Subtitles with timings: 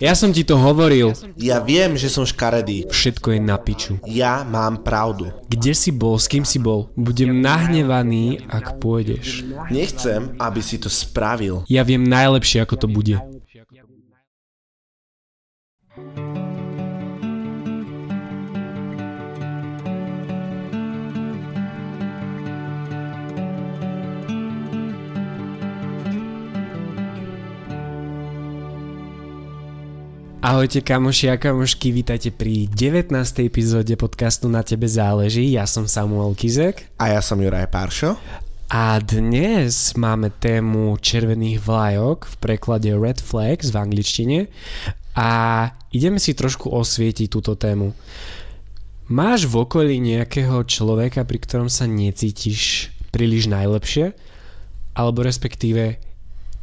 [0.00, 1.12] Ja som ti to hovoril.
[1.36, 2.88] Ja viem, že som škaredý.
[2.88, 4.00] Všetko je na piču.
[4.08, 5.28] Ja mám pravdu.
[5.44, 6.88] Kde si bol, s kým si bol?
[6.96, 9.44] Budem nahnevaný, ak pôjdeš.
[9.68, 11.68] Nechcem, aby si to spravil.
[11.68, 13.20] Ja viem najlepšie, ako to bude.
[30.40, 33.12] Ahojte kamoši a kamošky, vítajte pri 19.
[33.44, 35.52] epizóde podcastu Na tebe záleží.
[35.52, 36.88] Ja som Samuel Kizek.
[36.96, 38.16] A ja som Juraj Paršo.
[38.72, 44.38] A dnes máme tému červených vlajok v preklade Red Flags v angličtine
[45.12, 45.30] a
[45.92, 47.92] ideme si trošku osvietiť túto tému.
[49.12, 54.16] Máš v okolí nejakého človeka, pri ktorom sa necítiš príliš najlepšie?
[54.96, 56.00] Alebo respektíve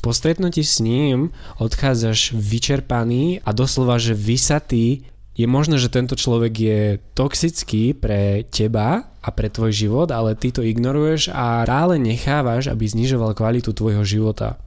[0.01, 5.09] po stretnutí s ním odchádzaš vyčerpaný a doslova, že vysatý.
[5.37, 6.81] Je možné, že tento človek je
[7.13, 12.89] toxický pre teba a pre tvoj život, ale ty to ignoruješ a stále nechávaš, aby
[12.89, 14.57] znižoval kvalitu tvojho života.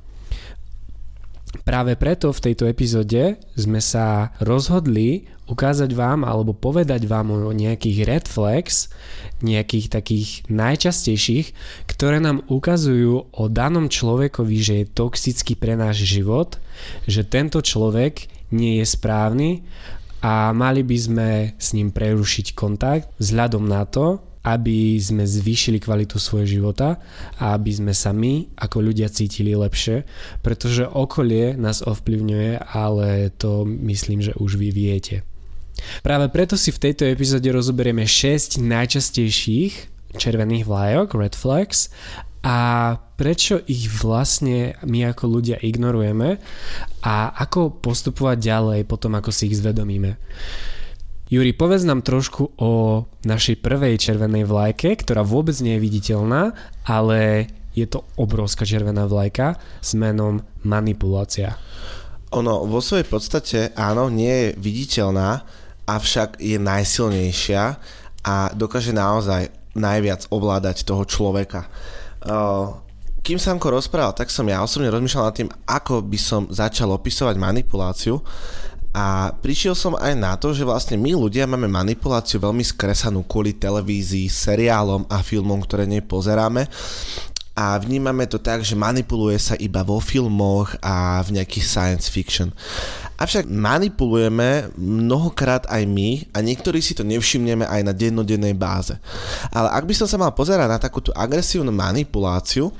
[1.66, 7.98] Práve preto v tejto epizóde sme sa rozhodli ukázať vám alebo povedať vám o nejakých
[8.06, 8.86] red flags,
[9.42, 11.50] nejakých takých najčastejších,
[11.90, 16.62] ktoré nám ukazujú o danom človekovi, že je toxický pre náš život,
[17.10, 19.66] že tento človek nie je správny
[20.22, 21.28] a mali by sme
[21.58, 26.96] s ním prerušiť kontakt vzhľadom na to, aby sme zvýšili kvalitu svojho života
[27.36, 30.08] a aby sme sa my ako ľudia cítili lepšie,
[30.40, 35.20] pretože okolie nás ovplyvňuje, ale to myslím, že už vy viete.
[36.04, 39.72] Práve preto si v tejto epizóde rozoberieme 6 najčastejších
[40.16, 41.92] červených vlajok, red flags,
[42.40, 46.40] a prečo ich vlastne my ako ľudia ignorujeme
[47.04, 50.16] a ako postupovať ďalej potom, ako si ich zvedomíme.
[51.30, 56.50] Juri, povedz nám trošku o našej prvej červenej vlajke, ktorá vôbec nie je viditeľná,
[56.82, 61.54] ale je to obrovská červená vlajka s menom manipulácia.
[62.34, 65.46] Ono vo svojej podstate áno, nie je viditeľná,
[65.86, 67.62] avšak je najsilnejšia
[68.26, 71.70] a dokáže naozaj najviac ovládať toho človeka.
[73.22, 77.38] Kým Samko rozprával, tak som ja osobne rozmýšľal nad tým, ako by som začal opisovať
[77.38, 78.18] manipuláciu
[78.90, 83.54] a prišiel som aj na to, že vlastne my ľudia máme manipuláciu veľmi skresanú kvôli
[83.54, 86.66] televízii, seriálom a filmom, ktoré nej pozeráme
[87.60, 92.48] a vnímame to tak, že manipuluje sa iba vo filmoch a v nejakých science fiction.
[93.20, 98.96] Avšak manipulujeme mnohokrát aj my a niektorí si to nevšimneme aj na dennodennej báze.
[99.52, 102.72] Ale ak by som sa mal pozerať na takúto agresívnu manipuláciu,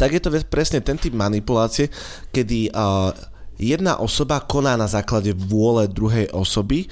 [0.00, 1.92] tak je to presne ten typ manipulácie,
[2.32, 3.12] kedy uh,
[3.56, 6.86] jedna osoba koná na základe vôle druhej osoby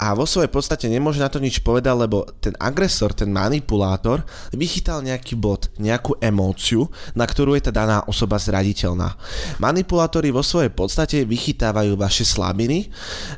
[0.00, 5.04] a vo svojej podstate nemôže na to nič povedať, lebo ten agresor, ten manipulátor vychytal
[5.04, 9.12] nejaký bod, nejakú emóciu, na ktorú je tá daná osoba zraditeľná.
[9.60, 12.88] Manipulátori vo svojej podstate vychytávajú vaše slabiny,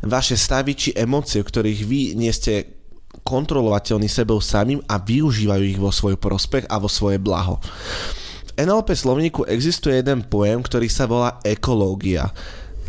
[0.06, 2.78] vaše stavy či emócie, ktorých vy nie ste
[3.26, 7.58] kontrolovateľní sebou samým a využívajú ich vo svoj prospech a vo svoje blaho.
[8.62, 12.30] NLP slovníku existuje jeden pojem, ktorý sa volá ekológia.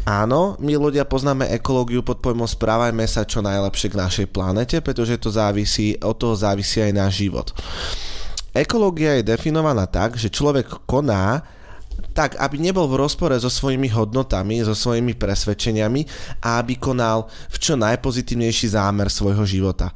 [0.04, 5.16] Áno, my ľudia poznáme ekológiu pod pojmom správajme sa čo najlepšie k našej planete, pretože
[5.16, 7.48] to závisí, od toho závisí aj náš život.
[8.52, 11.42] Ekológia je definovaná tak, že človek koná
[12.14, 16.06] tak, aby nebol v rozpore so svojimi hodnotami, so svojimi presvedčeniami
[16.46, 19.90] a aby konal v čo najpozitívnejší zámer svojho života.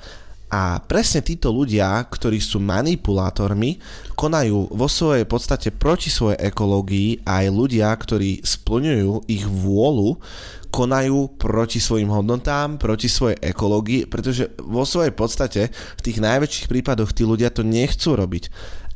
[0.47, 3.83] A presne títo ľudia, ktorí sú manipulátormi,
[4.15, 10.15] konajú vo svojej podstate proti svojej ekológii a aj ľudia, ktorí splňujú ich vôľu,
[10.71, 17.11] konajú proti svojim hodnotám, proti svojej ekológii, pretože vo svojej podstate v tých najväčších prípadoch
[17.11, 18.47] tí ľudia to nechcú robiť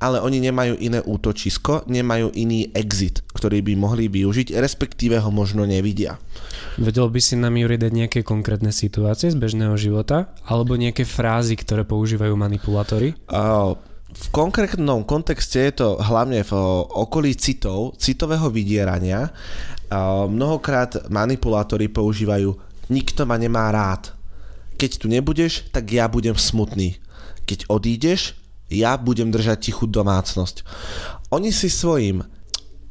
[0.01, 5.69] ale oni nemajú iné útočisko, nemajú iný exit, ktorý by mohli využiť, respektíve ho možno
[5.69, 6.17] nevidia.
[6.81, 10.33] Vedel by si nám, Juri, dať nejaké konkrétne situácie z bežného života?
[10.49, 13.13] Alebo nejaké frázy, ktoré používajú manipulátori?
[13.29, 13.77] Uh,
[14.09, 16.51] v konkrétnom kontexte je to hlavne v
[16.97, 19.29] okolí citov, citového vydierania.
[19.29, 22.57] Uh, mnohokrát manipulátori používajú
[22.89, 24.17] nikto ma nemá rád.
[24.81, 26.97] Keď tu nebudeš, tak ja budem smutný.
[27.45, 28.40] Keď odídeš,
[28.71, 30.63] ja budem držať tichú domácnosť.
[31.35, 32.23] Oni si svojím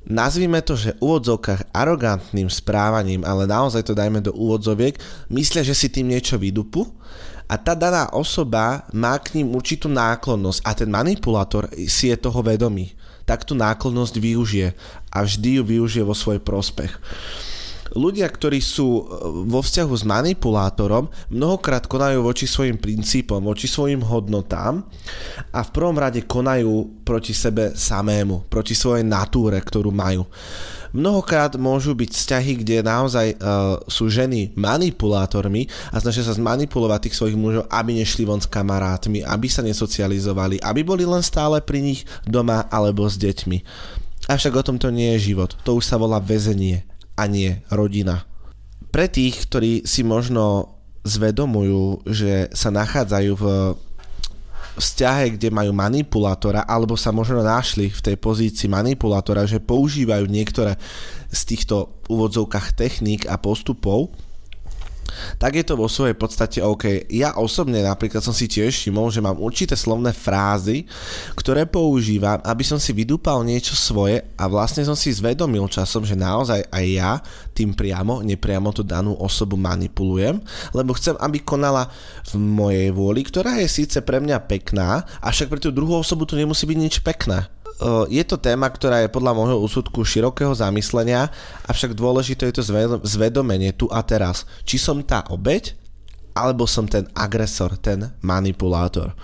[0.07, 4.97] nazvime to, že úvodzovkách arogantným správaním, ale naozaj to dajme do úvodzoviek,
[5.33, 6.89] myslia, že si tým niečo vydupu
[7.51, 12.41] a tá daná osoba má k ním určitú náklonnosť a ten manipulátor si je toho
[12.41, 12.95] vedomý.
[13.27, 14.69] Tak tú náklonnosť využije
[15.11, 16.95] a vždy ju využije vo svoj prospech.
[17.95, 19.03] Ľudia, ktorí sú e,
[19.51, 24.87] vo vzťahu s manipulátorom, mnohokrát konajú voči svojim princípom, voči svojim hodnotám
[25.51, 30.27] a v prvom rade konajú proti sebe samému, proti svojej natúre, ktorú majú.
[30.91, 37.15] Mnohokrát môžu byť vzťahy, kde naozaj uh, sú ženy manipulátormi a snažia sa zmanipulovať tých
[37.15, 41.79] svojich mužov, aby nešli von s kamarátmi, aby sa nesocializovali, aby boli len stále pri
[41.79, 43.59] nich doma alebo s deťmi.
[44.27, 45.55] Avšak o tom to nie je život.
[45.63, 46.83] To už sa volá väzenie
[47.21, 48.25] a nie rodina.
[48.89, 53.45] Pre tých, ktorí si možno zvedomujú, že sa nachádzajú v
[54.81, 60.81] vzťahe, kde majú manipulátora, alebo sa možno našli v tej pozícii manipulátora, že používajú niektoré
[61.29, 64.15] z týchto úvodzovkách techník a postupov,
[65.37, 67.11] tak je to vo svojej podstate OK.
[67.11, 70.87] Ja osobne napríklad som si tiež všimol, že mám určité slovné frázy,
[71.35, 76.19] ktoré používam, aby som si vydúpal niečo svoje a vlastne som si zvedomil časom, že
[76.19, 77.13] naozaj aj ja
[77.53, 80.41] tým priamo, nepriamo tú danú osobu manipulujem,
[80.73, 81.91] lebo chcem, aby konala
[82.31, 86.39] v mojej vôli, ktorá je síce pre mňa pekná, avšak pre tú druhú osobu to
[86.39, 87.60] nemusí byť nič pekné.
[87.81, 91.33] Eh, je to téma, ktorá je podľa môjho úsudku širokého zamyslenia,
[91.65, 92.65] avšak dôležité je to
[93.09, 94.45] zvedomenie tu a teraz.
[94.69, 95.73] Či som tá obeď,
[96.37, 99.17] alebo som ten agresor, ten manipulátor.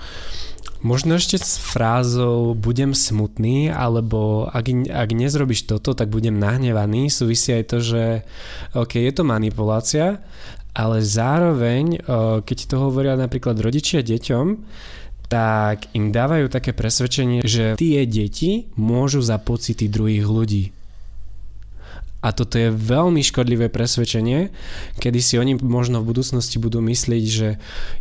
[0.81, 7.13] Možno ešte s frázou budem smutný, alebo ak, ak nezrobíš toto, tak budem nahnevaný.
[7.13, 8.25] Súvisí aj to, že
[8.73, 10.25] OK, je to manipulácia,
[10.73, 14.47] ale zároveň, eh, keď to hovoria napríklad rodičia deťom,
[15.27, 20.65] tak im dávajú také presvedčenie, že tie deti môžu za pocity druhých ľudí.
[22.27, 24.51] A toto je veľmi škodlivé presvedčenie,
[24.99, 27.49] kedy si oni možno v budúcnosti budú myslieť, že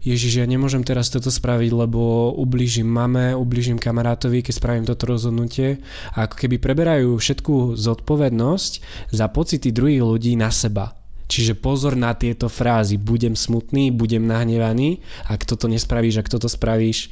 [0.01, 5.77] Ježiš, ja nemôžem teraz toto spraviť, lebo ublížim mame, ublížim kamarátovi, keď spravím toto rozhodnutie.
[6.17, 8.71] A ako keby preberajú všetku zodpovednosť
[9.13, 11.04] za pocity druhých ľudí na seba.
[11.25, 13.01] Čiže pozor na tieto frázy.
[13.01, 15.01] Budem smutný, budem nahnevaný.
[15.25, 17.09] Ak toto nespravíš, ak toto spravíš,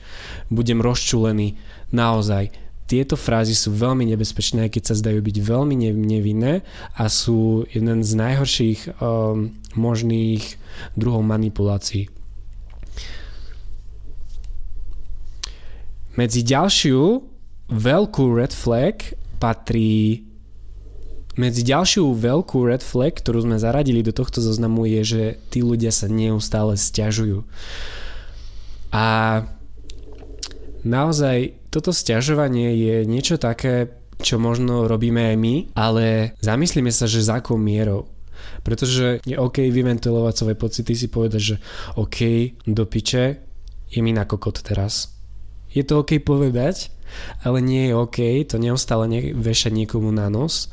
[0.54, 1.58] budem rozčulený.
[1.90, 2.54] Naozaj.
[2.84, 6.62] Tieto frázy sú veľmi nebezpečné, keď sa zdajú byť veľmi nevinné
[6.94, 10.44] a sú jeden z najhorších um, možných
[10.94, 12.12] druhov manipulácií.
[16.14, 17.02] Medzi ďalšiu
[17.74, 20.22] veľkú red flag patrí
[21.34, 25.90] medzi ďalšiu veľkú red flag, ktorú sme zaradili do tohto zoznamu je, že tí ľudia
[25.90, 27.42] sa neustále stiažujú.
[28.94, 29.06] A
[30.86, 33.90] naozaj toto stiažovanie je niečo také,
[34.22, 38.06] čo možno robíme aj my, ale zamyslíme sa, že za akou mierou.
[38.62, 41.56] Pretože je OK vyventilovať svoje pocity, si povedať, že
[41.98, 42.20] OK,
[42.70, 43.42] do piče,
[43.90, 45.10] je mi na kokot teraz.
[45.74, 46.94] Je to OK povedať,
[47.42, 50.70] ale nie je OK to neustále vešať niekomu na nos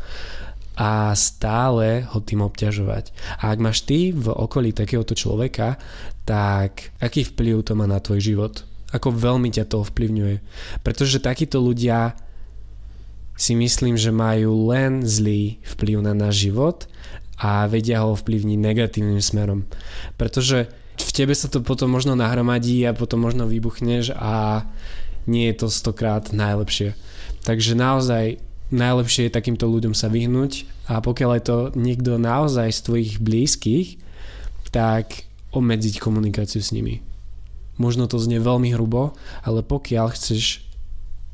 [0.81, 3.13] a stále ho tým obťažovať.
[3.45, 5.77] A ak máš ty v okolí takéhoto človeka,
[6.25, 8.65] tak aký vplyv to má na tvoj život?
[8.97, 10.41] Ako veľmi ťa to ovplyvňuje?
[10.81, 12.17] Pretože takíto ľudia
[13.37, 16.89] si myslím, že majú len zlý vplyv na náš život
[17.37, 19.69] a vedia ho ovplyvniť negatívnym smerom.
[20.17, 24.65] Pretože v tebe sa to potom možno nahromadí a potom možno vybuchneš a
[25.29, 26.97] nie je to stokrát najlepšie.
[27.45, 32.81] Takže naozaj najlepšie je takýmto ľuďom sa vyhnúť a pokiaľ je to niekto naozaj z
[32.87, 33.99] tvojich blízkych,
[34.71, 37.03] tak obmedziť komunikáciu s nimi.
[37.77, 40.63] Možno to znie veľmi hrubo, ale pokiaľ chceš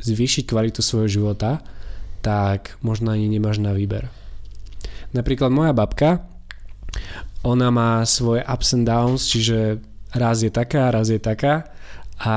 [0.01, 1.61] zvýšiť kvalitu svojho života,
[2.25, 4.09] tak možno ani nemáš na výber.
[5.13, 6.25] Napríklad moja babka,
[7.47, 9.79] ona má svoje ups and downs, čiže
[10.17, 11.71] raz je taká, raz je taká
[12.19, 12.37] a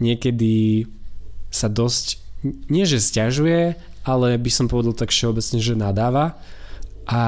[0.00, 0.88] niekedy
[1.52, 2.18] sa dosť,
[2.72, 6.40] nie že stiažuje, ale by som povedal tak všeobecne, že nadáva
[7.04, 7.22] a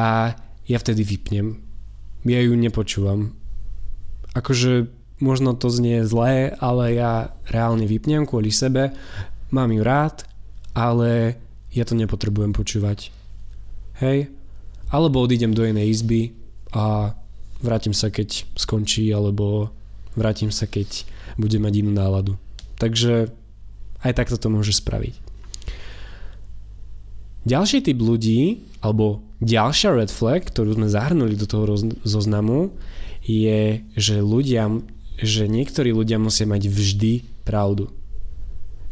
[0.67, 1.61] ja vtedy vypnem.
[2.23, 3.35] Ja ju nepočúvam.
[4.33, 4.89] Akože
[5.23, 8.95] možno to znie zlé, ale ja reálne vypnem kvôli sebe,
[9.55, 10.27] mám ju rád,
[10.73, 11.39] ale
[11.71, 13.15] ja to nepotrebujem počúvať.
[14.03, 14.33] Hej?
[14.91, 16.35] Alebo odídem do inej izby
[16.75, 17.15] a
[17.63, 19.71] vrátim sa, keď skončí, alebo
[20.19, 21.07] vrátim sa, keď
[21.39, 22.37] bude mať inú náladu.
[22.77, 23.31] Takže
[24.03, 25.22] aj takto to môže spraviť.
[27.43, 31.75] Ďalší typ ľudí, alebo ďalšia red flag, ktorú sme zahrnuli do toho
[32.07, 32.71] zoznamu,
[33.23, 34.71] je, že ľudia,
[35.19, 37.91] že niektorí ľudia musia mať vždy pravdu.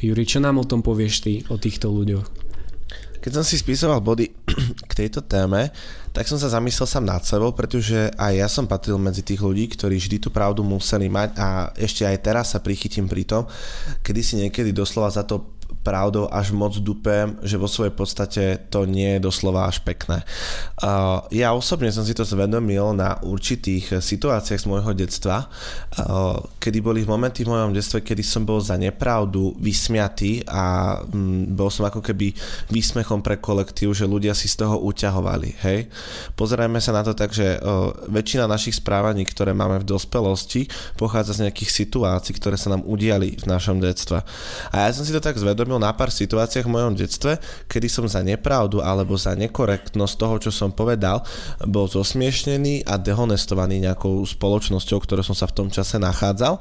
[0.00, 2.26] Juri, čo nám o tom povieš ty, o týchto ľuďoch?
[3.20, 4.32] Keď som si spisoval body
[4.90, 5.68] k tejto téme,
[6.10, 9.68] tak som sa zamyslel sám nad sebou, pretože aj ja som patril medzi tých ľudí,
[9.70, 13.44] ktorí vždy tú pravdu museli mať a ešte aj teraz sa prichytím pri tom,
[14.00, 18.84] kedy si niekedy doslova za to pravdou až moc dupem, že vo svojej podstate to
[18.84, 20.20] nie je doslova až pekné.
[21.32, 25.48] Ja osobne som si to zvedomil na určitých situáciách z môjho detstva,
[26.60, 30.98] kedy boli momenty v mojom detstve, kedy som bol za nepravdu vysmiatý a
[31.48, 32.36] bol som ako keby
[32.68, 35.64] výsmechom pre kolektív, že ľudia si z toho uťahovali.
[35.64, 35.88] Hej?
[36.36, 37.56] Pozerajme sa na to tak, že
[38.04, 40.68] väčšina našich správaní, ktoré máme v dospelosti,
[41.00, 44.20] pochádza z nejakých situácií, ktoré sa nám udiali v našom detstve.
[44.74, 47.36] A ja som si to tak zvedomil na pár situáciách v mojom detstve,
[47.68, 51.22] kedy som za nepravdu alebo za nekorektnosť toho, čo som povedal,
[51.68, 56.56] bol zosmiešnený a dehonestovaný nejakou spoločnosťou, ktorou som sa v tom čase nachádzal.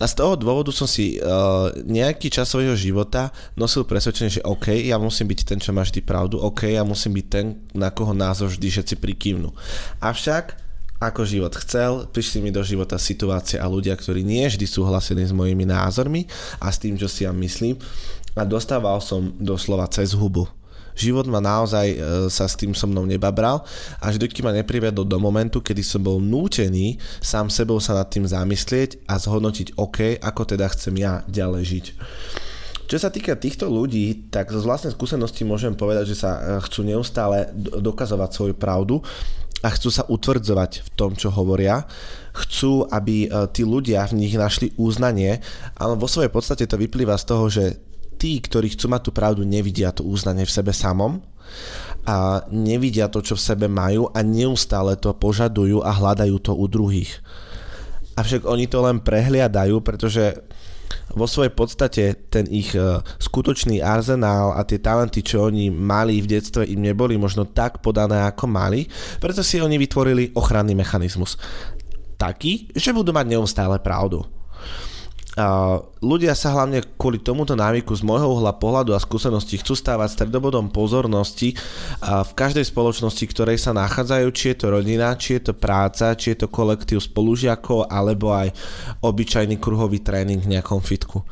[0.00, 4.72] A z toho dôvodu som si uh, nejaký čas svojho života nosil presvedčenie, že OK,
[4.72, 7.46] ja musím byť ten, čo má vždy pravdu, OK, ja musím byť ten,
[7.76, 9.52] na koho názor vždy všetci prikývnu.
[10.02, 10.62] Avšak
[11.02, 15.34] ako život chcel, prišli mi do života situácie a ľudia, ktorí nie vždy súhlasili s
[15.34, 16.30] mojimi názormi
[16.62, 17.74] a s tým, čo si ja myslím
[18.36, 20.48] a dostával som doslova cez hubu.
[20.92, 21.96] Život ma naozaj e,
[22.28, 23.64] sa s tým so mnou nebabral,
[23.96, 28.28] až dokým ma neprivedol do momentu, kedy som bol nútený sám sebou sa nad tým
[28.28, 31.86] zamyslieť a zhodnotiť OK, ako teda chcem ja ďalej žiť.
[32.92, 36.84] Čo sa týka týchto ľudí, tak zo vlastnej skúsenosti môžem povedať, že sa e, chcú
[36.84, 39.00] neustále dokazovať svoju pravdu
[39.64, 41.88] a chcú sa utvrdzovať v tom, čo hovoria.
[42.36, 45.40] Chcú, aby e, tí ľudia v nich našli uznanie,
[45.72, 47.80] ale vo svojej podstate to vyplýva z toho, že
[48.22, 51.18] tí, ktorí chcú mať tú pravdu, nevidia to uznanie v sebe samom
[52.06, 56.70] a nevidia to, čo v sebe majú a neustále to požadujú a hľadajú to u
[56.70, 57.18] druhých.
[58.14, 60.38] Avšak oni to len prehliadajú, pretože
[61.12, 66.30] vo svojej podstate ten ich e, skutočný arzenál a tie talenty, čo oni mali v
[66.38, 68.86] detstve, im neboli možno tak podané, ako mali,
[69.18, 71.40] preto si oni vytvorili ochranný mechanizmus.
[72.20, 74.41] Taký, že budú mať neustále pravdu
[76.04, 80.68] ľudia sa hlavne kvôli tomuto návyku z môjho uhla pohľadu a skúsenosti chcú stávať stredobodom
[80.68, 81.56] pozornosti
[82.04, 86.36] v každej spoločnosti, ktorej sa nachádzajú, či je to rodina, či je to práca, či
[86.36, 88.52] je to kolektív spolužiakov, alebo aj
[89.00, 91.24] obyčajný kruhový tréning v nejakom fitku.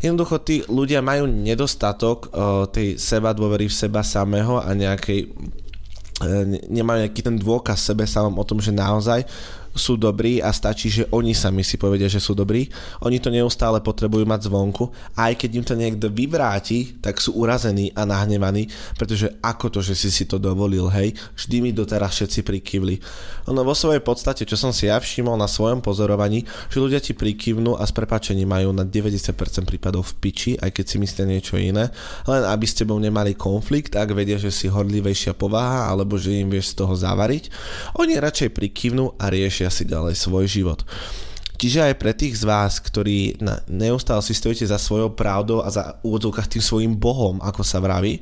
[0.00, 2.32] Jednoducho tí ľudia majú nedostatok
[2.72, 5.28] tej seba dôvery v seba samého a nejakej e,
[6.72, 9.28] nemajú nejaký ten dôkaz sebe samom o tom, že naozaj
[9.72, 12.68] sú dobrí a stačí, že oni sami si povedia, že sú dobrí.
[13.04, 17.36] Oni to neustále potrebujú mať zvonku a aj keď im to niekto vyvráti, tak sú
[17.36, 22.16] urazení a nahnevaní, pretože ako to, že si si to dovolil, hej, vždy mi doteraz
[22.16, 22.96] všetci prikývli.
[23.48, 27.16] No vo svojej podstate, čo som si ja všimol na svojom pozorovaní, že ľudia ti
[27.16, 29.34] prikývnú a s prepačením majú na 90%
[29.66, 31.90] prípadov v piči, aj keď si myslia niečo iné,
[32.28, 36.48] len aby s tebou nemali konflikt, ak vedia, že si horlivejšia povaha alebo že im
[36.50, 37.44] vieš z toho zavariť,
[37.98, 40.82] oni radšej prikývnú a riešia riešia si ďalej svoj život.
[41.54, 43.38] Čiže aj pre tých z vás, ktorí
[43.70, 48.18] neustále si stojíte za svojou pravdou a za úvodzovkách tým svojim bohom, ako sa vraví,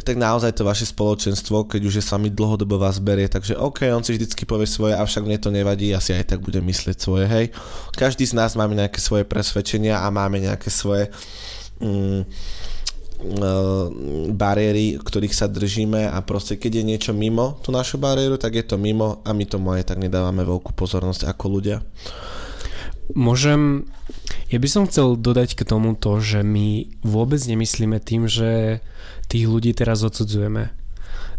[0.00, 3.92] tak naozaj to vaše spoločenstvo, keď už je s vami dlhodobo vás berie, takže OK,
[3.92, 6.96] on si vždycky povie svoje, avšak mne to nevadí, ja si aj tak budem myslieť
[6.96, 7.52] svoje, hej.
[7.92, 11.12] Každý z nás máme nejaké svoje presvedčenia a máme nejaké svoje
[11.84, 12.24] mm,
[14.30, 18.62] bariéry, ktorých sa držíme a proste keď je niečo mimo tú našu bariéru, tak je
[18.62, 21.82] to mimo a my tomu aj tak nedávame veľkú pozornosť ako ľudia.
[23.18, 23.90] Môžem,
[24.52, 28.84] ja by som chcel dodať k tomu to, že my vôbec nemyslíme tým, že
[29.26, 30.70] tých ľudí teraz odsudzujeme.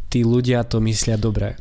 [0.10, 1.56] Tí ľudia to myslia dobre.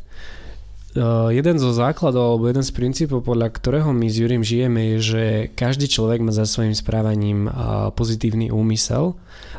[0.97, 4.97] Uh, jeden zo základov alebo jeden z princípov, podľa ktorého my s Jurím žijeme, je,
[4.97, 5.23] že
[5.53, 9.13] každý človek má za svojim správaním uh, pozitívny úmysel,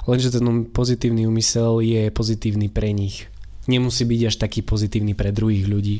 [0.06, 3.28] lenže ten pozitívny úmysel je pozitívny pre nich.
[3.68, 5.96] Nemusí byť až taký pozitívny pre druhých ľudí.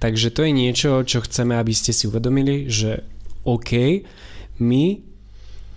[0.00, 3.04] Takže to je niečo, čo chceme, aby ste si uvedomili, že
[3.44, 4.04] OK,
[4.60, 4.84] my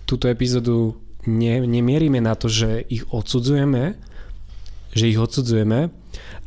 [0.08, 0.96] túto epizódu
[1.28, 3.96] ne, nemierime na to, že ich odsudzujeme,
[4.96, 5.92] že ich odsudzujeme,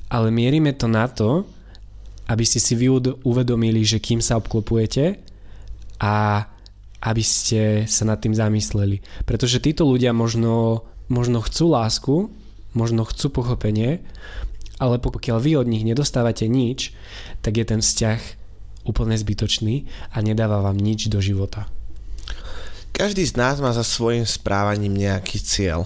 [0.09, 1.45] ale mierime to na to,
[2.27, 2.91] aby ste si vy
[3.23, 5.21] uvedomili, že kým sa obklopujete
[6.01, 6.45] a
[7.01, 9.01] aby ste sa nad tým zamysleli.
[9.25, 12.15] Pretože títo ľudia možno, možno chcú lásku,
[12.73, 14.01] možno chcú pochopenie,
[14.77, 16.93] ale pokiaľ vy od nich nedostávate nič,
[17.41, 18.21] tak je ten vzťah
[18.85, 21.67] úplne zbytočný a nedáva vám nič do života.
[22.93, 25.85] Každý z nás má za svojim správaním nejaký cieľ.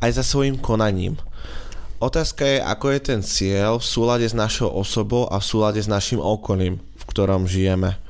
[0.00, 1.16] Aj za svojim konaním.
[2.00, 5.88] Otázka je, ako je ten cieľ v súlade s našou osobou a v súlade s
[5.88, 8.00] našim okolím, v ktorom žijeme.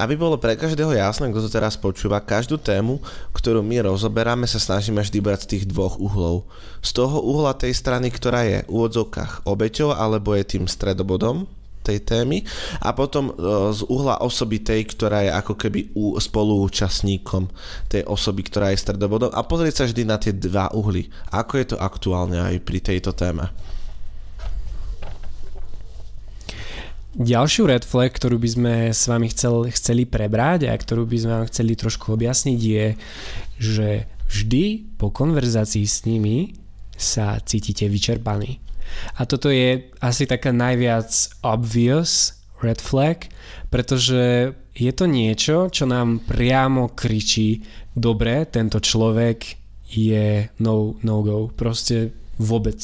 [0.00, 3.04] Aby bolo pre každého jasné, kto to teraz počúva, každú tému,
[3.36, 6.48] ktorú my rozoberáme, sa snažíme vždy brať z tých dvoch uhlov.
[6.80, 11.44] Z toho uhla tej strany, ktorá je v úvodzovkách obeťou alebo je tým stredobodom
[11.80, 12.44] tej témy
[12.84, 13.32] a potom
[13.72, 15.80] z uhla osoby tej, ktorá je ako keby
[16.20, 17.48] spoluúčastníkom
[17.88, 21.08] tej osoby, ktorá je stredobodom a pozrieť sa vždy na tie dva uhly.
[21.32, 23.48] Ako je to aktuálne aj pri tejto téme.
[27.10, 31.32] Ďalšiu red flag, ktorú by sme s vami chcel, chceli prebrať a ktorú by sme
[31.42, 32.86] vám chceli trošku objasniť je,
[33.58, 33.88] že
[34.30, 36.54] vždy po konverzácii s nimi
[36.94, 38.62] sa cítite vyčerpaní.
[39.18, 41.10] A toto je asi taká najviac
[41.42, 43.26] obvious red flag,
[43.74, 49.58] pretože je to niečo, čo nám priamo kričí, dobre, tento človek
[49.90, 52.78] je no, no go, proste vôbec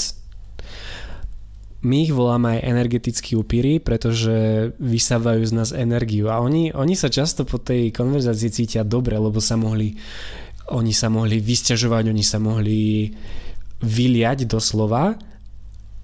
[1.84, 7.12] my ich voláme aj energetickí upíry, pretože vysávajú z nás energiu a oni, oni sa
[7.12, 9.92] často po tej konverzácii cítia dobre, lebo sa mohli
[10.66, 13.14] oni sa mohli vysťažovať, oni sa mohli
[13.86, 15.14] vyliať doslova,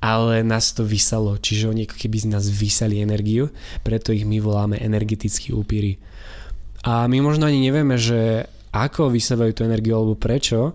[0.02, 3.50] ale nás to vysalo, čiže oni ako keby z nás vysali energiu,
[3.83, 5.99] preto ich my voláme energetickí upíry.
[6.87, 10.75] A my možno ani nevieme, že ako vysávajú tú energiu alebo prečo,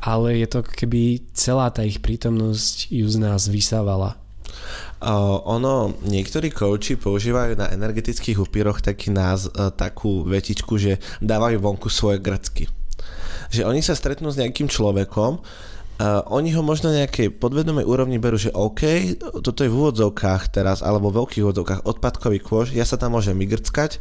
[0.00, 4.20] ale je to keby celá tá ich prítomnosť ju z nás vysávala.
[4.96, 11.60] Uh, ono, niektorí kouči používajú na energetických upíroch taký náz, uh, takú vetičku, že dávajú
[11.60, 12.64] vonku svoje grcky.
[13.52, 15.44] Že oni sa stretnú s nejakým človekom,
[15.96, 20.52] Uh, oni ho možno na nejakej podvedomej úrovni berú, že OK, toto je v úvodzovkách
[20.52, 23.96] teraz, alebo v veľkých úvodzovkách odpadkový kôž, ja sa tam môžem vygrckať,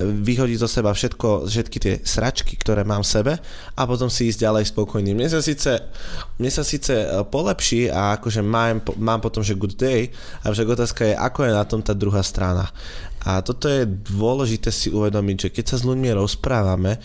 [0.00, 3.32] vyhodiť zo seba všetko, všetky tie sračky, ktoré mám v sebe
[3.76, 5.14] a potom si ísť ďalej spokojný.
[5.14, 5.84] Mne sa síce,
[6.40, 10.10] mne sa síce e, polepší a akože mám, mám potom, že good day,
[10.42, 12.72] a však otázka je, ako je na tom tá druhá strana.
[13.24, 16.98] A toto je dôležité si uvedomiť, že keď sa s ľuďmi rozprávame,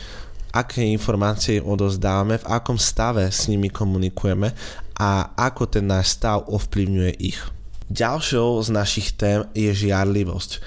[0.53, 4.53] aké informácie odozdávame, v akom stave s nimi komunikujeme
[4.99, 7.39] a ako ten náš stav ovplyvňuje ich.
[7.89, 10.61] Ďalšou z našich tém je žiarlivosť.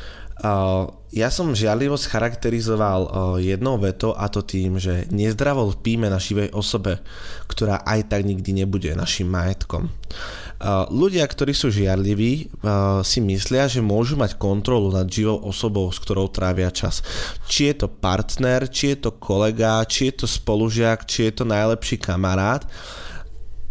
[1.13, 3.01] Ja som žiarlivosť charakterizoval
[3.39, 6.99] jednou vetou a to tým, že nezdravo lpíme na šivej osobe,
[7.47, 9.87] ktorá aj tak nikdy nebude našim majetkom.
[10.95, 12.47] Ľudia, ktorí sú žiarliví,
[13.03, 17.03] si myslia, že môžu mať kontrolu nad živou osobou, s ktorou trávia čas.
[17.51, 21.45] Či je to partner, či je to kolega, či je to spolužiak, či je to
[21.45, 22.63] najlepší kamarát.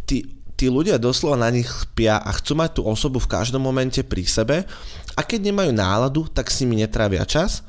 [0.04, 0.27] Tí,
[0.60, 4.27] tí ľudia doslova na nich spia a chcú mať tú osobu v každom momente pri
[4.27, 4.67] sebe
[5.15, 7.63] a keď nemajú náladu, tak s nimi netrávia čas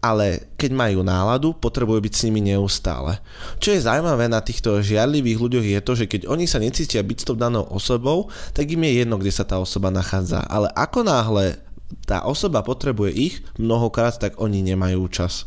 [0.00, 3.18] ale keď majú náladu, potrebujú byť s nimi neustále.
[3.58, 7.18] Čo je zaujímavé na týchto žiarlivých ľuďoch je to, že keď oni sa necítia byť
[7.22, 10.44] s tou danou osobou, tak im je jedno, kde sa tá osoba nachádza.
[10.46, 11.60] Ale ako náhle
[12.06, 15.46] tá osoba potrebuje ich mnohokrát, tak oni nemajú čas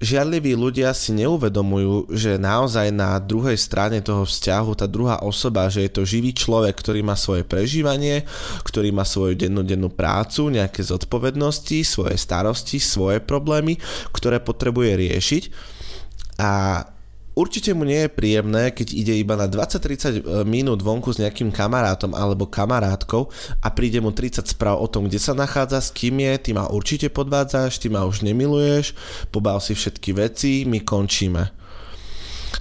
[0.00, 5.88] žiadliví ľudia si neuvedomujú, že naozaj na druhej strane toho vzťahu tá druhá osoba, že
[5.88, 8.28] je to živý človek, ktorý má svoje prežívanie,
[8.64, 13.80] ktorý má svoju dennodennú prácu, nejaké zodpovednosti, svoje starosti, svoje problémy,
[14.12, 15.44] ktoré potrebuje riešiť.
[16.36, 16.84] A
[17.36, 21.52] Určite mu nie je príjemné, keď ide iba na 20-30 e, minút vonku s nejakým
[21.52, 23.28] kamarátom alebo kamarátkou
[23.60, 26.64] a príde mu 30 správ o tom, kde sa nachádza, s kým je, ty ma
[26.72, 28.96] určite podvádzaš, ty ma už nemiluješ,
[29.28, 31.65] pobal si všetky veci, my končíme.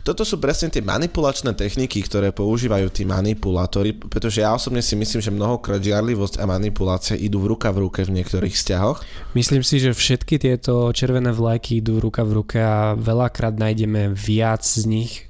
[0.05, 5.17] Toto sú presne tie manipulačné techniky, ktoré používajú tí manipulátori, pretože ja osobne si myslím,
[5.17, 9.01] že mnohokrát žiarlivosť a manipulácia idú v ruka v ruke v niektorých vzťahoch.
[9.33, 14.61] Myslím si, že všetky tieto červené vlajky idú ruka v ruke a veľakrát nájdeme viac
[14.61, 15.25] z nich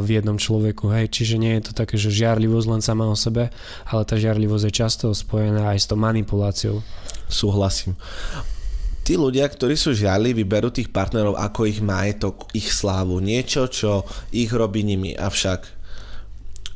[0.00, 0.88] v jednom človeku.
[0.96, 1.12] Hej.
[1.12, 3.52] Čiže nie je to také, že žiarlivosť len sama o sebe,
[3.92, 6.80] ale tá žiarlivosť je často spojená aj s tou manipuláciou.
[7.28, 7.92] Súhlasím
[9.06, 14.02] tí ľudia, ktorí sú žiarliví, berú tých partnerov ako ich majetok, ich slávu, niečo, čo
[14.34, 15.14] ich robí nimi.
[15.14, 15.62] Avšak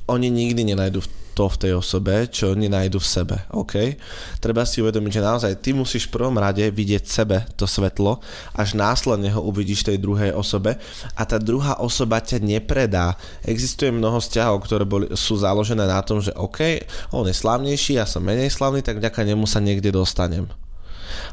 [0.06, 1.02] oni nikdy nenajdu
[1.34, 3.96] to v tej osobe, čo nenajdu v sebe, OK?
[4.42, 8.18] Treba si uvedomiť, že naozaj ty musíš v prvom rade vidieť sebe to svetlo,
[8.54, 10.76] až následne ho uvidíš tej druhej osobe
[11.14, 13.14] a tá druhá osoba ťa nepredá.
[13.46, 16.82] Existuje mnoho vzťahov, ktoré boli, sú založené na tom, že OK,
[17.14, 20.50] on je slavnejší, ja som menej slavný, tak vďaka nemu sa niekde dostanem.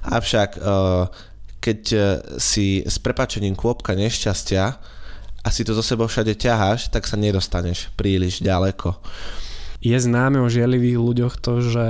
[0.08, 1.06] Avšak eh,
[1.68, 2.02] keď eh,
[2.40, 4.64] si s prepačením kôpka nešťastia
[5.44, 8.96] a si to zo sebou všade ťaháš, tak sa nedostaneš príliš ďaleko.
[9.84, 11.88] Je známe o žiarlivých ľuďoch to, že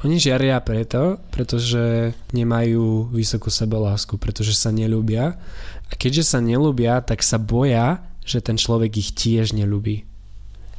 [0.00, 5.36] oni žiaria preto, pretože nemajú vysokú sebelásku, pretože sa nelúbia.
[5.90, 10.09] A keďže sa nelúbia, tak sa boja, že ten človek ich tiež nelúbi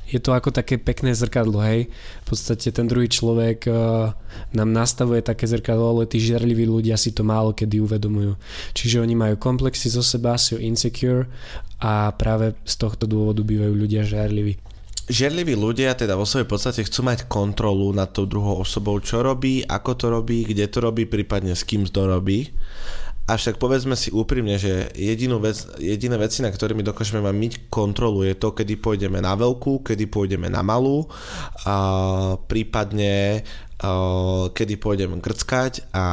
[0.08, 1.88] je to ako také pekné zrkadlo, hej.
[2.24, 4.12] V podstate ten druhý človek uh,
[4.52, 8.36] nám nastavuje také zrkadlo, ale tí žiarliví ľudia si to málo kedy uvedomujú.
[8.76, 11.32] Čiže oni majú komplexy zo seba, sú insecure
[11.80, 14.60] a práve z tohto dôvodu bývajú ľudia žiarliví.
[15.12, 19.60] Žiarliví ľudia teda vo svojej podstate chcú mať kontrolu nad tou druhou osobou, čo robí,
[19.66, 22.48] ako to robí, kde to robí, prípadne s kým to robí.
[23.30, 28.36] Avšak povedzme si úprimne, že jedinú vec, jediné veci, na ktorými dokážeme mať kontrolu, je
[28.36, 31.08] to, kedy pôjdeme na veľkú, kedy pôjdeme na malú,
[31.64, 31.76] a
[32.50, 33.46] prípadne
[34.54, 36.06] kedy pôjdeme grckať a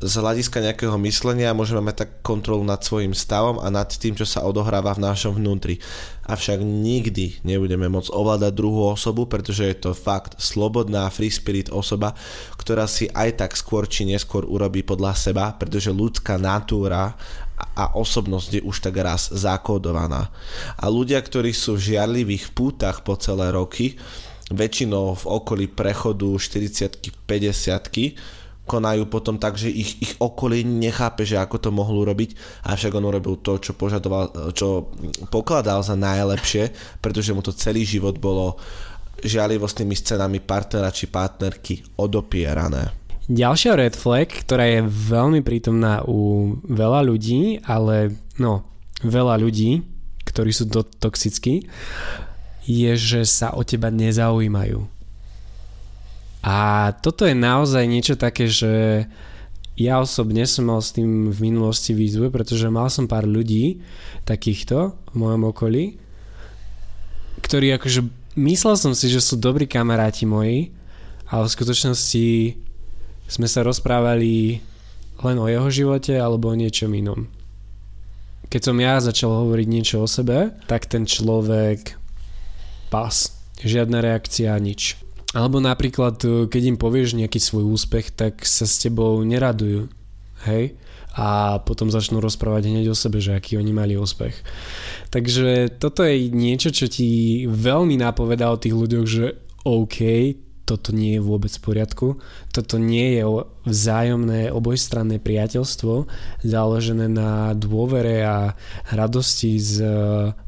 [0.00, 4.24] z hľadiska nejakého myslenia môžeme mať tak kontrolu nad svojim stavom a nad tým, čo
[4.24, 5.76] sa odohráva v našom vnútri.
[6.24, 12.16] Avšak nikdy nebudeme môcť ovládať druhú osobu, pretože je to fakt slobodná free spirit osoba,
[12.56, 17.12] ktorá si aj tak skôr či neskôr urobí podľa seba, pretože ľudská natúra
[17.60, 20.32] a osobnosť je už tak raz zakódovaná.
[20.80, 24.00] A ľudia, ktorí sú v žiarlivých pútach po celé roky,
[24.48, 31.40] väčšinou v okolí prechodu 40 50 konajú potom tak, že ich, ich okolie nechápe, že
[31.40, 34.94] ako to mohol urobiť, avšak on urobil to, čo požadoval, čo
[35.26, 36.70] pokladal za najlepšie,
[37.02, 38.54] pretože mu to celý život bolo
[39.20, 42.94] žialivostnými scenami partnera či partnerky odopierané.
[43.30, 48.66] Ďalšia red flag, ktorá je veľmi prítomná u veľa ľudí, ale no,
[49.06, 49.86] veľa ľudí,
[50.26, 51.66] ktorí sú to toxickí,
[52.66, 54.99] je, že sa o teba nezaujímajú
[56.40, 59.04] a toto je naozaj niečo také, že
[59.76, 63.80] ja osobne som mal s tým v minulosti výzvu, pretože mal som pár ľudí
[64.28, 65.96] takýchto v mojom okolí,
[67.40, 68.00] ktorí akože
[68.36, 70.72] myslel som si, že sú dobrí kamaráti moji,
[71.28, 72.26] ale v skutočnosti
[73.30, 74.60] sme sa rozprávali
[75.20, 77.28] len o jeho živote alebo o niečom inom.
[78.50, 81.94] Keď som ja začal hovoriť niečo o sebe, tak ten človek
[82.90, 83.30] pas.
[83.60, 84.98] Žiadna reakcia, nič.
[85.30, 89.86] Alebo napríklad, e, keď im povieš nejaký svoj úspech, tak sa s tebou neradujú.
[90.46, 90.74] Hej?
[91.14, 94.34] A potom začnú rozprávať hneď o sebe, že aký oni mali úspech.
[95.10, 99.26] Takže toto je niečo, čo ti veľmi napovedá o tých ľuďoch, že
[99.66, 99.98] OK,
[100.70, 102.08] toto nie je vôbec v poriadku.
[102.54, 103.26] Toto nie je
[103.66, 106.06] vzájomné obojstranné priateľstvo
[106.46, 108.54] založené na dôvere a
[108.94, 109.82] radosti z,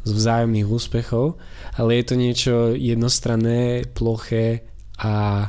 [0.06, 1.42] z vzájomných úspechov,
[1.74, 4.71] ale je to niečo jednostranné, ploché
[5.02, 5.48] a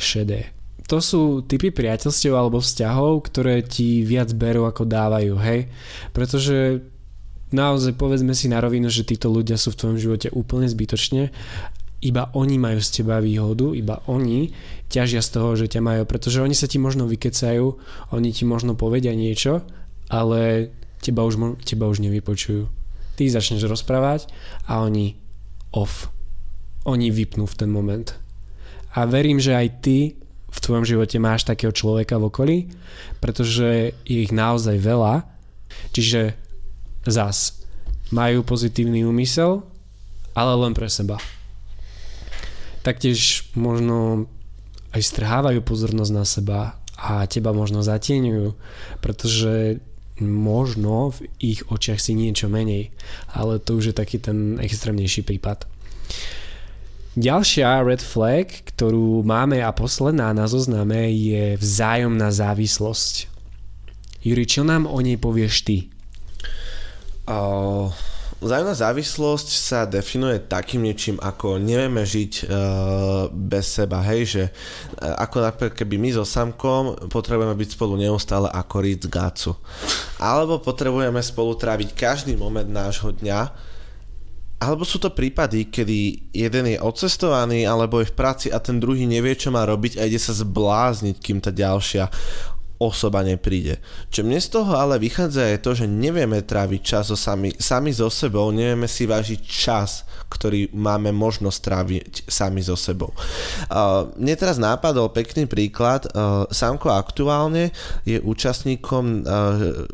[0.00, 0.50] šedé.
[0.88, 5.68] To sú typy priateľstiev alebo vzťahov, ktoré ti viac berú ako dávajú, hej?
[6.12, 6.84] Pretože
[7.52, 11.32] naozaj povedzme si na rovinu, že títo ľudia sú v tvojom živote úplne zbytočne
[12.04, 14.52] iba oni majú z teba výhodu, iba oni
[14.92, 17.66] ťažia z toho, že ťa majú, pretože oni sa ti možno vykecajú,
[18.12, 19.64] oni ti možno povedia niečo,
[20.12, 20.68] ale
[21.00, 22.68] teba už, teba už nevypočujú.
[23.16, 24.28] Ty začneš rozprávať
[24.68, 25.16] a oni
[25.72, 26.12] off.
[26.84, 28.12] Oni vypnú v ten moment
[28.94, 29.98] a verím, že aj ty
[30.54, 32.58] v tvojom živote máš takého človeka v okolí,
[33.18, 35.26] pretože je ich naozaj veľa,
[35.90, 36.38] čiže
[37.02, 37.66] zas
[38.14, 39.66] majú pozitívny úmysel,
[40.38, 41.18] ale len pre seba.
[42.86, 44.30] Taktiež možno
[44.94, 46.60] aj strhávajú pozornosť na seba
[46.94, 48.54] a teba možno zatieňujú,
[49.02, 49.82] pretože
[50.22, 52.94] možno v ich očiach si niečo menej,
[53.34, 55.66] ale to už je taký ten extrémnejší prípad.
[57.14, 63.30] Ďalšia red flag, ktorú máme a posledná na zozname je vzájomná závislosť.
[64.26, 65.76] Juri, čo nám o nej povieš ty?
[67.30, 67.94] Uh,
[68.42, 75.36] závislosť sa definuje takým niečím, ako nevieme žiť uh, bez seba, hej, že uh, ako
[75.38, 79.54] napríklad keby my so Samkom potrebujeme byť spolu neustále ako Ritz Gatsu.
[80.18, 83.70] Alebo potrebujeme spolu tráviť každý moment nášho dňa
[84.64, 89.04] alebo sú to prípady, kedy jeden je odcestovaný alebo je v práci a ten druhý
[89.04, 92.08] nevie, čo má robiť a ide sa zblázniť, kým tá ďalšia
[92.80, 93.78] osoba nepríde.
[94.10, 97.94] Čo mne z toho ale vychádza je to, že nevieme tráviť čas so sami, sami
[97.94, 103.12] so sebou, nevieme si vážiť čas, ktorý máme možnosť tráviť sami so sebou.
[104.18, 106.06] Mne teraz nápadol pekný príklad.
[106.50, 107.70] Samko aktuálne
[108.04, 109.24] je účastníkom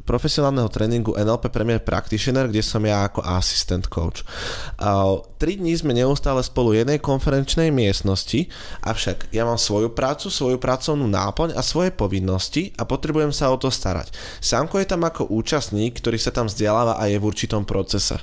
[0.05, 4.25] profesionálneho tréningu NLP Premier Practitioner, kde som ja ako asistent coach.
[5.41, 8.53] Tri dní sme neustále spolu jednej konferenčnej miestnosti,
[8.85, 13.57] avšak ja mám svoju prácu, svoju pracovnú náplň a svoje povinnosti a potrebujem sa o
[13.57, 14.13] to starať.
[14.45, 18.21] Samko je tam ako účastník, ktorý sa tam vzdeláva a je v určitom procese.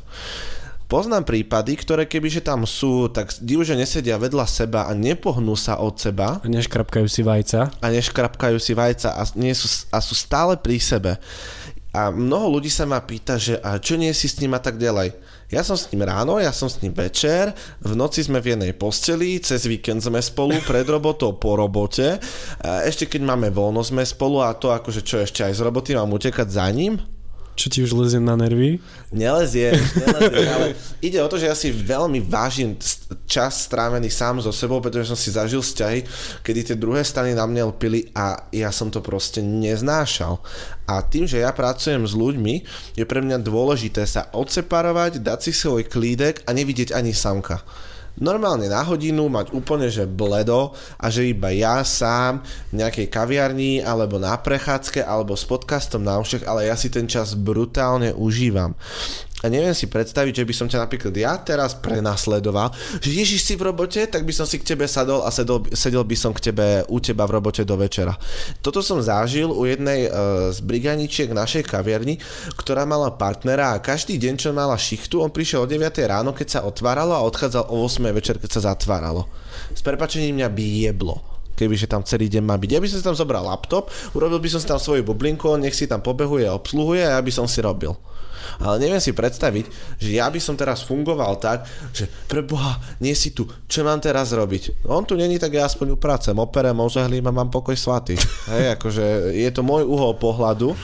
[0.88, 5.84] Poznám prípady, ktoré kebyže tam sú, tak divu, že nesedia vedľa seba a nepohnú sa
[5.84, 6.40] od seba.
[6.40, 7.76] A neškrapkajú si vajca.
[7.84, 11.20] A neškrapkajú si vajca a, nie sú, a sú stále pri sebe.
[11.92, 14.80] A mnoho ľudí sa ma pýta, že a čo nie si s ním a tak
[14.80, 15.12] ďalej.
[15.52, 17.52] Ja som s ním ráno, ja som s ním večer,
[17.84, 22.16] v noci sme v jednej posteli, cez víkend sme spolu, pred robotou, po robote.
[22.64, 26.00] A ešte keď máme voľno, sme spolu a to akože čo ešte aj z roboty
[26.00, 27.17] mám utekať za ním?
[27.58, 28.78] Čo ti už lezie na nervy?
[29.10, 30.68] Nelezie, nelezie, ale
[31.02, 32.78] ide o to, že ja si veľmi vážim
[33.26, 36.06] čas strávený sám so sebou, pretože som si zažil vzťahy,
[36.46, 40.38] kedy tie druhé strany na mne lpili a ja som to proste neznášal.
[40.86, 42.56] A tým, že ja pracujem s ľuďmi,
[42.94, 47.66] je pre mňa dôležité sa odseparovať, dať si svoj klídek a nevidieť ani samka
[48.18, 52.42] normálne na hodinu mať úplne že bledo a že iba ja sám
[52.74, 57.06] v nejakej kaviarni alebo na prechádzke alebo s podcastom na ušach, ale ja si ten
[57.06, 58.74] čas brutálne užívam.
[59.46, 63.54] A neviem si predstaviť, že by som ťa napríklad ja teraz prenasledoval, že Ježiš si
[63.54, 66.50] v robote, tak by som si k tebe sadol a sedol, sedel by som k
[66.50, 68.18] tebe u teba v robote do večera.
[68.66, 72.18] Toto som zažil u jednej uh, z briganičiek našej kaviarni,
[72.58, 76.48] ktorá mala partnera a každý deň, čo mala šichtu, on prišiel o 9 ráno, keď
[76.58, 79.30] sa otváralo a odchádzal o 8 večer, keď sa zatváralo.
[79.70, 81.18] S prepačením mňa by jeblo
[81.58, 82.70] kebyže tam celý deň má byť.
[82.70, 85.74] Ja by som si tam zobral laptop, urobil by som si tam svoju bublinku, nech
[85.74, 87.98] si tam pobehuje a obsluhuje a ja by som si robil.
[88.60, 89.66] Ale neviem si predstaviť,
[90.00, 94.00] že ja by som teraz fungoval tak, že pre Boha, nie si tu, čo mám
[94.00, 94.88] teraz robiť?
[94.88, 98.16] On tu není, tak ja aspoň upracem, operem, ožehlím a mám pokoj svatý.
[98.52, 100.78] Hej, akože je to môj uhol pohľadu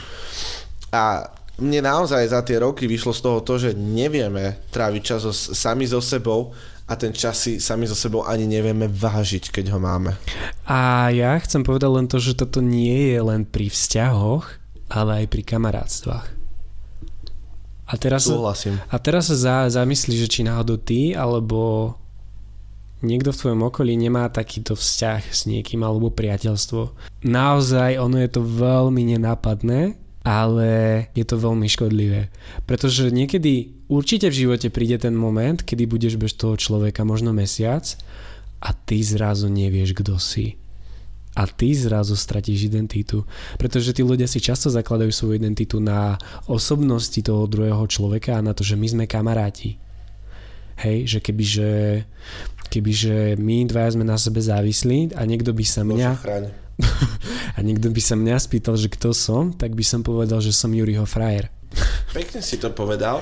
[0.93, 1.25] a
[1.61, 5.21] mne naozaj za tie roky vyšlo z toho to, že nevieme tráviť čas
[5.53, 6.49] sami so sebou
[6.89, 10.17] a ten čas si sami so sebou ani nevieme vážiť, keď ho máme.
[10.65, 14.45] A ja chcem povedať len to, že toto nie je len pri vzťahoch,
[14.91, 16.42] ale aj pri kamarátstvách.
[17.83, 18.79] A teraz, Súhlasím.
[18.87, 21.93] A teraz sa za, zamyslí, že či náhodou ty alebo
[23.03, 26.95] niekto v tvojom okolí nemá takýto vzťah s niekým alebo priateľstvo.
[27.27, 30.69] Naozaj ono je to veľmi nenápadné, ale
[31.11, 32.31] je to veľmi škodlivé.
[32.63, 37.83] Pretože niekedy určite v živote príde ten moment, kedy budeš bez toho človeka možno mesiac
[38.63, 40.55] a ty zrazu nevieš, kto si
[41.33, 43.25] a ty zrazu stratíš identitu.
[43.57, 48.53] Pretože tí ľudia si často zakladajú svoju identitu na osobnosti toho druhého človeka a na
[48.53, 49.81] to, že my sme kamaráti.
[50.77, 51.71] Hej, že kebyže,
[52.69, 56.09] kebyže my dvaja sme na sebe závislí a niekto by sa mňa...
[57.57, 60.73] a niekto by sa mňa spýtal, že kto som, tak by som povedal, že som
[60.73, 61.53] Juriho frajer.
[62.13, 63.21] Pekne si to povedal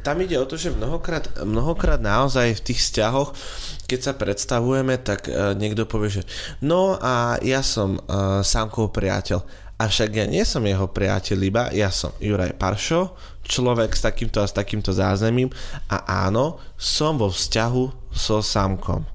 [0.00, 3.36] tam ide o to, že mnohokrát, mnohokrát naozaj v tých vzťahoch,
[3.84, 6.22] keď sa predstavujeme, tak uh, niekto povie, že
[6.64, 9.44] no a ja som uh, sámkov priateľ.
[9.76, 14.46] Avšak ja nie som jeho priateľ, iba ja som Juraj Paršo, človek s takýmto a
[14.46, 15.50] s takýmto zázemím
[15.90, 19.12] a áno, som vo vzťahu so sámkom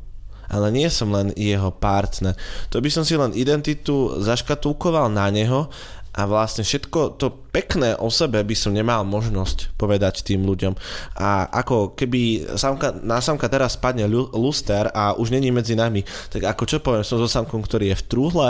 [0.48, 2.34] ale nie som len jeho partner.
[2.72, 5.68] To by som si len identitu zaškatulkoval na neho
[6.18, 10.74] a vlastne všetko to pekné o sebe by som nemal možnosť povedať tým ľuďom.
[11.22, 16.02] A ako keby samka, na samka teraz spadne luster a už není medzi nami,
[16.34, 18.50] tak ako čo poviem, som so samkom, ktorý je v trúhle,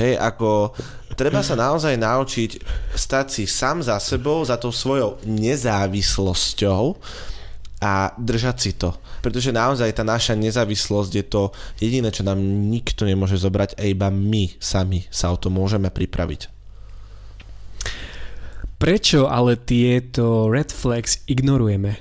[0.00, 0.72] hej, ako
[1.12, 2.50] treba sa naozaj naučiť
[2.96, 6.96] stať si sám za sebou, za tou svojou nezávislosťou
[7.80, 8.96] a držať si to.
[9.20, 11.42] Pretože naozaj tá naša nezávislosť je to
[11.76, 16.48] jediné, čo nám nikto nemôže zobrať a iba my sami sa o to môžeme pripraviť.
[18.76, 21.96] Prečo ale tieto red flags ignorujeme?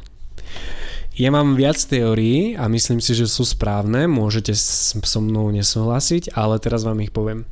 [1.15, 6.59] Ja mám viac teórií a myslím si, že sú správne, môžete so mnou nesúhlasiť, ale
[6.59, 7.47] teraz vám ich poviem.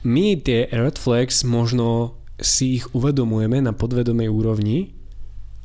[0.00, 4.93] My tie red flags možno si ich uvedomujeme na podvedomej úrovni,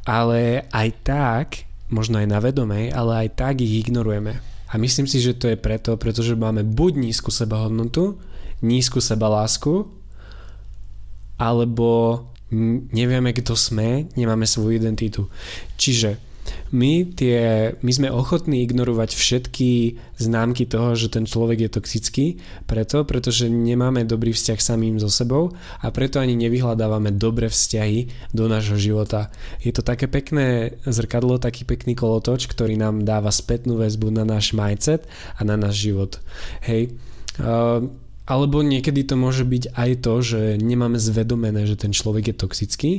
[0.07, 1.47] ale aj tak,
[1.89, 4.38] možno aj na vedomej, ale aj tak ich ignorujeme.
[4.69, 8.21] A myslím si, že to je preto, pretože máme buď nízku sebahodnotu,
[8.62, 9.89] nízku sebalásku,
[11.39, 11.89] alebo
[12.93, 15.25] nevieme, kto sme, nemáme svoju identitu.
[15.79, 16.28] Čiže
[16.69, 22.25] my, tie, my sme ochotní ignorovať všetky známky toho, že ten človek je toxický,
[22.69, 28.45] preto, pretože nemáme dobrý vzťah samým so sebou a preto ani nevyhľadávame dobré vzťahy do
[28.45, 29.34] nášho života.
[29.65, 34.53] Je to také pekné zrkadlo, taký pekný kolotoč, ktorý nám dáva spätnú väzbu na náš
[34.53, 36.21] mindset a na náš život.
[36.62, 36.93] Hej.
[37.41, 37.89] Uh,
[38.29, 42.91] alebo niekedy to môže byť aj to, že nemáme zvedomené, že ten človek je toxický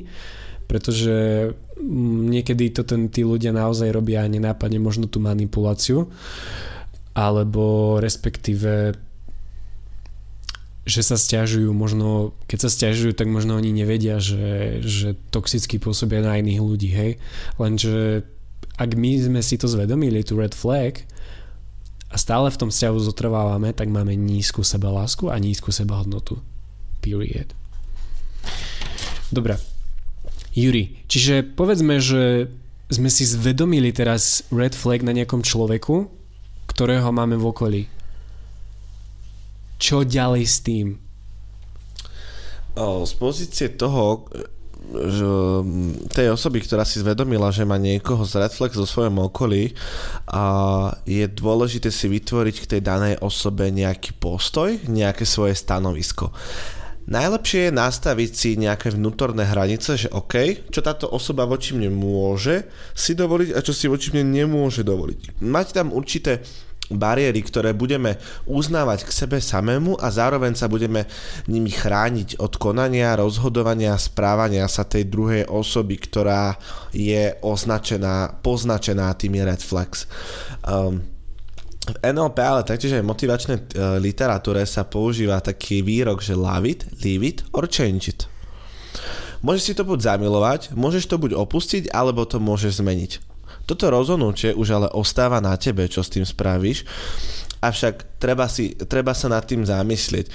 [0.71, 6.07] pretože mm, niekedy to ten, tí ľudia naozaj robia nenápadne možno tú manipuláciu,
[7.11, 8.95] alebo respektíve
[10.87, 16.25] že sa stiažujú, možno keď sa stiažujú, tak možno oni nevedia, že, že toxicky pôsobia
[16.25, 17.13] na iných ľudí, hej.
[17.61, 18.25] Lenže
[18.81, 21.05] ak my sme si to zvedomili, tú red flag,
[22.11, 26.43] a stále v tom vzťahu zotrvávame, tak máme nízku sebalásku a nízku sebahodnotu.
[26.99, 27.55] Period.
[29.31, 29.55] Dobre,
[30.51, 32.51] Juri, čiže povedzme, že
[32.91, 36.11] sme si zvedomili teraz red flag na nejakom človeku,
[36.67, 37.83] ktorého máme v okolí.
[39.79, 40.87] Čo ďalej s tým?
[42.81, 44.27] Z pozície toho,
[44.91, 45.31] že
[46.11, 49.71] tej osoby, ktorá si zvedomila, že má niekoho z reflex vo svojom okolí,
[50.27, 50.43] a
[51.07, 56.35] je dôležité si vytvoriť k tej danej osobe nejaký postoj, nejaké svoje stanovisko.
[57.09, 62.69] Najlepšie je nastaviť si nejaké vnútorné hranice, že OK, čo táto osoba voči mne môže
[62.93, 65.41] si dovoliť a čo si voči mne nemôže dovoliť.
[65.41, 66.45] Mať tam určité
[66.91, 68.19] bariéry, ktoré budeme
[68.51, 71.07] uznávať k sebe samému a zároveň sa budeme
[71.47, 76.59] nimi chrániť od konania, rozhodovania, správania sa tej druhej osoby, ktorá
[76.91, 80.11] je označená, poznačená tými red flags.
[80.67, 81.20] Um,
[81.93, 86.87] v NLP, ale taktiež aj motivačnej uh, literatúre sa používa taký výrok, že love it,
[87.03, 88.31] leave it or change it.
[89.41, 93.13] Môžeš si to buď zamilovať, môžeš to buď opustiť, alebo to môžeš zmeniť.
[93.65, 96.85] Toto rozhodnutie už ale ostáva na tebe, čo s tým spravíš.
[97.61, 100.33] Avšak treba, si, treba sa nad tým zamyslieť.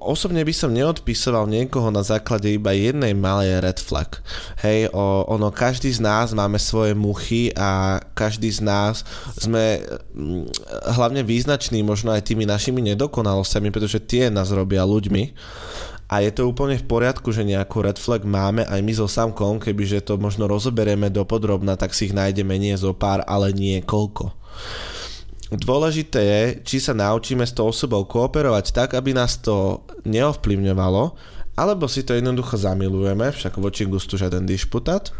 [0.00, 4.24] Osobne by som neodpisoval niekoho na základe iba jednej malej red flag.
[4.64, 9.04] Hej, o, ono, každý z nás máme svoje muchy a každý z nás
[9.36, 9.84] sme
[10.16, 10.48] hm,
[10.96, 15.36] hlavne význační možno aj tými našimi nedokonalosťami, pretože tie nás robia ľuďmi
[16.10, 19.62] a je to úplne v poriadku, že nejakú red flag máme aj my so samkom,
[19.62, 23.78] kebyže to možno rozoberieme do podrobna, tak si ich nájdeme nie zo pár, ale nie
[23.78, 24.34] koľko.
[25.50, 31.14] Dôležité je, či sa naučíme s tou osobou kooperovať tak, aby nás to neovplyvňovalo,
[31.58, 35.10] alebo si to jednoducho zamilujeme, však voči gustu žiaden dišputát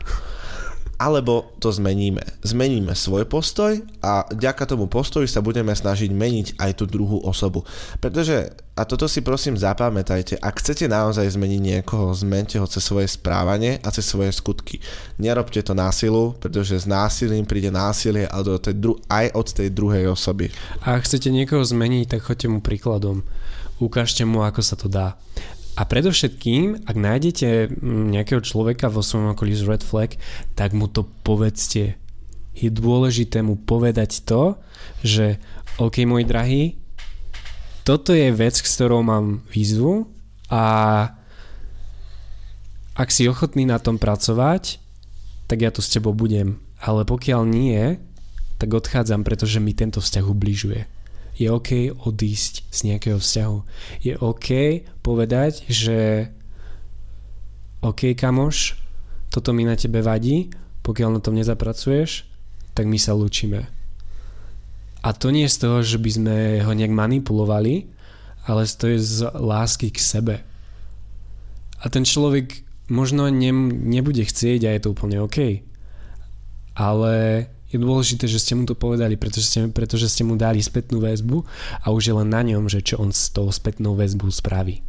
[1.01, 2.21] alebo to zmeníme.
[2.45, 7.65] Zmeníme svoj postoj a ďaká tomu postoju sa budeme snažiť meniť aj tú druhú osobu.
[8.05, 13.09] Pretože, a toto si prosím zapamätajte, ak chcete naozaj zmeniť niekoho, zmente ho cez svoje
[13.09, 14.77] správanie a cez svoje skutky.
[15.17, 18.29] Nerobte to násilu, pretože s násilím príde násilie
[19.09, 20.53] aj od tej druhej osoby.
[20.85, 23.25] A ak chcete niekoho zmeniť, tak choďte mu príkladom.
[23.81, 25.17] Ukážte mu, ako sa to dá.
[25.81, 30.21] A predovšetkým, ak nájdete mm, nejakého človeka vo svojom okolí z red flag,
[30.53, 31.97] tak mu to povedzte.
[32.53, 34.61] Je dôležité mu povedať to,
[35.01, 35.41] že
[35.81, 36.77] OK, môj drahý,
[37.89, 40.05] toto je vec, s ktorou mám výzvu
[40.53, 40.65] a
[42.93, 44.77] ak si ochotný na tom pracovať,
[45.49, 46.61] tak ja tu s tebou budem.
[46.77, 47.97] Ale pokiaľ nie,
[48.61, 51.01] tak odchádzam, pretože mi tento vzťah ubližuje
[51.41, 53.59] je OK odísť z nejakého vzťahu.
[54.05, 54.49] Je OK
[55.01, 56.29] povedať, že
[57.81, 58.77] OK kamoš,
[59.33, 60.53] toto mi na tebe vadí,
[60.85, 62.29] pokiaľ na tom nezapracuješ,
[62.77, 63.71] tak my sa lúčime.
[65.01, 67.89] A to nie je z toho, že by sme ho nejak manipulovali,
[68.45, 70.37] ale to je z lásky k sebe.
[71.81, 72.61] A ten človek
[72.93, 75.65] možno ne, nebude chcieť a je to úplne OK.
[76.77, 77.13] Ale
[77.71, 81.47] je dôležité, že ste mu to povedali, pretože ste, pretože ste mu dali spätnú väzbu
[81.81, 84.83] a už je len na ňom, že čo on s tou spätnou väzbou spraví.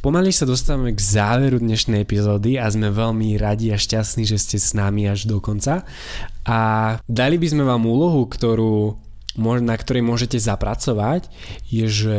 [0.00, 4.56] Pomaly sa dostávame k záveru dnešnej epizódy a sme veľmi radi a šťastní, že ste
[4.56, 5.84] s nami až do konca.
[6.48, 6.58] A
[7.04, 8.96] dali by sme vám úlohu, ktorú,
[9.40, 11.28] na ktorej môžete zapracovať,
[11.68, 12.18] je, že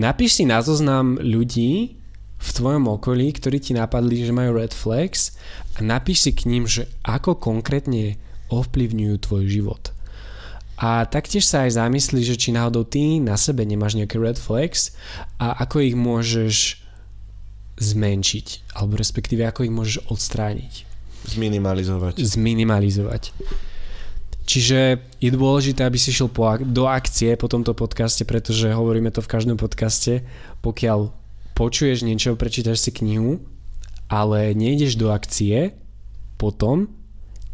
[0.00, 2.00] napíš si na zoznam ľudí
[2.40, 5.36] v tvojom okolí, ktorí ti napadli, že majú red flags
[5.76, 8.20] a napíš si k ním, že ako konkrétne
[8.52, 9.93] ovplyvňujú tvoj život.
[10.74, 14.90] A taktiež sa aj zamyslí, že či náhodou ty na sebe nemáš nejaké red flags
[15.38, 16.82] a ako ich môžeš
[17.78, 20.86] zmenšiť, alebo respektíve ako ich môžeš odstrániť.
[21.30, 22.18] Zminimalizovať.
[22.20, 23.30] Zminimalizovať.
[24.44, 29.24] Čiže je dôležité, aby si šiel po, do akcie po tomto podcaste, pretože hovoríme to
[29.24, 30.20] v každom podcaste.
[30.60, 31.08] Pokiaľ
[31.56, 33.40] počuješ niečo, prečítaš si knihu,
[34.12, 35.72] ale nejdeš do akcie,
[36.36, 36.92] potom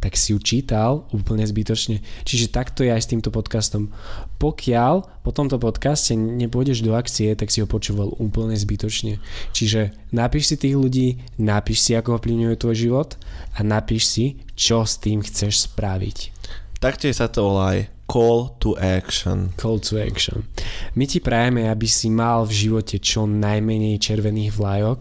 [0.01, 2.01] tak si ju čítal úplne zbytočne.
[2.25, 3.93] Čiže takto je aj s týmto podcastom.
[4.41, 9.21] Pokiaľ po tomto podcaste nepôjdeš do akcie, tak si ho počúval úplne zbytočne.
[9.53, 13.11] Čiže napíš si tých ľudí, napíš si, ako ovplyvňuje tvoj život
[13.55, 14.25] a napíš si,
[14.57, 16.33] čo s tým chceš spraviť.
[16.81, 19.53] Taktiež sa to volá aj call to action.
[19.61, 20.49] Call to action.
[20.97, 25.01] My ti prajeme, aby si mal v živote čo najmenej červených vlajok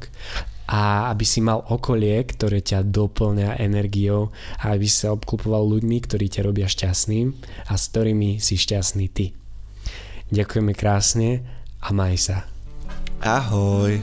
[0.69, 4.29] a aby si mal okolie, ktoré ťa doplňa energiou
[4.62, 7.34] a aby sa obklupoval ľuďmi, ktorí ťa robia šťastným
[7.65, 9.34] a s ktorými si šťastný ty.
[10.29, 11.41] Ďakujeme krásne
[11.82, 12.45] a maj sa.
[13.25, 13.97] Ahoj.